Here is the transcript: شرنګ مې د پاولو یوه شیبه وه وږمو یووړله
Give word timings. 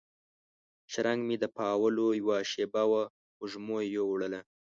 شرنګ 0.91 1.21
مې 1.27 1.35
د 1.39 1.45
پاولو 1.57 2.07
یوه 2.21 2.37
شیبه 2.51 2.83
وه 2.91 3.03
وږمو 3.41 3.77
یووړله 3.95 4.41